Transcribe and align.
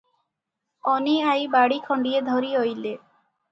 ଅନୀ 0.93 1.13
ଆଈ 1.33 1.45
ବାଡ଼ି 1.57 1.79
ଖଣ୍ଡିଏ 1.91 2.25
ଧରି 2.33 2.53
ଅଇଲେ। 2.65 2.97